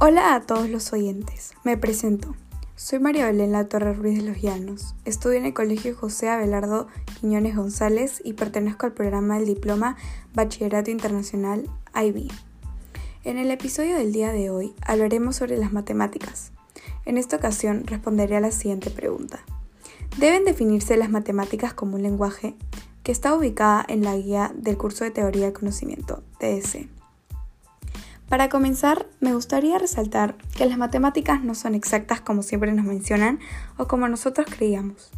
[0.00, 2.36] Hola a todos los oyentes, me presento.
[2.76, 4.94] Soy María Belén La Torre Ruiz de los Llanos.
[5.04, 6.86] Estudio en el Colegio José Abelardo
[7.18, 9.96] Quiñones González y pertenezco al programa del diploma
[10.34, 11.68] Bachillerato Internacional
[12.00, 12.30] IB.
[13.24, 16.52] En el episodio del día de hoy hablaremos sobre las matemáticas.
[17.04, 19.40] En esta ocasión responderé a la siguiente pregunta.
[20.16, 22.54] ¿Deben definirse las matemáticas como un lenguaje?
[23.02, 26.97] que está ubicada en la guía del curso de Teoría del Conocimiento, TS.
[28.28, 33.38] Para comenzar, me gustaría resaltar que las matemáticas no son exactas como siempre nos mencionan
[33.78, 35.10] o como nosotros creíamos,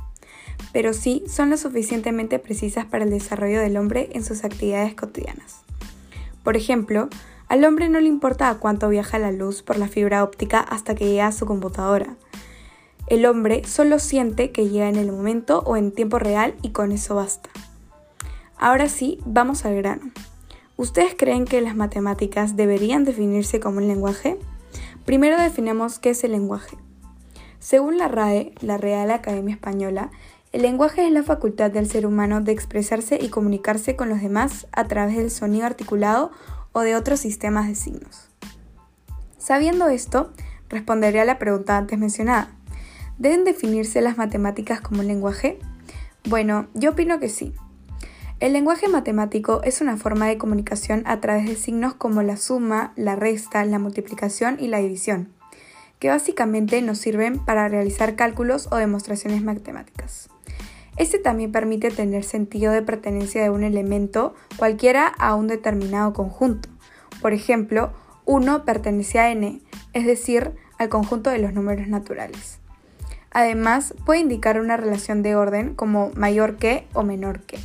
[0.72, 5.62] pero sí son lo suficientemente precisas para el desarrollo del hombre en sus actividades cotidianas.
[6.44, 7.08] Por ejemplo,
[7.48, 10.94] al hombre no le importa a cuánto viaja la luz por la fibra óptica hasta
[10.94, 12.14] que llega a su computadora.
[13.08, 16.92] El hombre solo siente que llega en el momento o en tiempo real y con
[16.92, 17.50] eso basta.
[18.56, 20.12] Ahora sí, vamos al grano.
[20.80, 24.38] ¿Ustedes creen que las matemáticas deberían definirse como un lenguaje?
[25.04, 26.78] Primero definamos qué es el lenguaje.
[27.58, 30.10] Según la RAE, la Real Academia Española,
[30.52, 34.68] el lenguaje es la facultad del ser humano de expresarse y comunicarse con los demás
[34.72, 36.30] a través del sonido articulado
[36.72, 38.30] o de otros sistemas de signos.
[39.36, 40.32] Sabiendo esto,
[40.70, 42.52] responderé a la pregunta antes mencionada.
[43.18, 45.58] ¿Deben definirse las matemáticas como un lenguaje?
[46.24, 47.52] Bueno, yo opino que sí.
[48.40, 52.94] El lenguaje matemático es una forma de comunicación a través de signos como la suma,
[52.96, 55.28] la resta, la multiplicación y la división,
[55.98, 60.30] que básicamente nos sirven para realizar cálculos o demostraciones matemáticas.
[60.96, 66.70] Este también permite tener sentido de pertenencia de un elemento cualquiera a un determinado conjunto.
[67.20, 67.92] Por ejemplo,
[68.24, 69.60] 1 pertenece a n,
[69.92, 72.58] es decir, al conjunto de los números naturales.
[73.32, 77.58] Además, puede indicar una relación de orden como mayor que o menor que.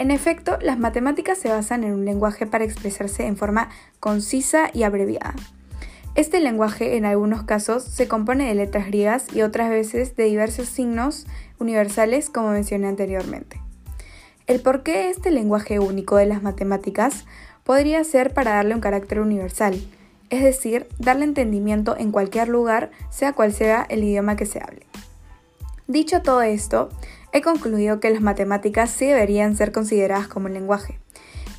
[0.00, 3.68] En efecto, las matemáticas se basan en un lenguaje para expresarse en forma
[4.00, 5.34] concisa y abreviada.
[6.14, 10.70] Este lenguaje en algunos casos se compone de letras griegas y otras veces de diversos
[10.70, 11.26] signos
[11.58, 13.60] universales como mencioné anteriormente.
[14.46, 17.26] El porqué de este lenguaje único de las matemáticas
[17.62, 19.78] podría ser para darle un carácter universal,
[20.30, 24.89] es decir, darle entendimiento en cualquier lugar, sea cual sea el idioma que se hable.
[25.90, 26.88] Dicho todo esto,
[27.32, 31.00] he concluido que las matemáticas sí deberían ser consideradas como un lenguaje.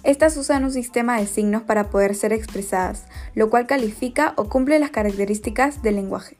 [0.03, 4.79] Estas usan un sistema de signos para poder ser expresadas, lo cual califica o cumple
[4.79, 6.37] las características del lenguaje.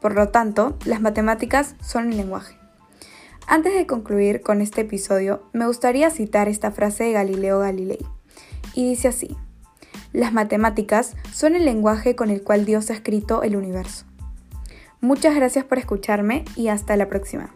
[0.00, 2.56] Por lo tanto, las matemáticas son un lenguaje.
[3.48, 8.06] Antes de concluir con este episodio, me gustaría citar esta frase de Galileo Galilei.
[8.72, 9.36] Y dice así,
[10.12, 14.04] las matemáticas son el lenguaje con el cual Dios ha escrito el universo.
[15.02, 17.52] Muchas gracias por escucharme y hasta la próxima.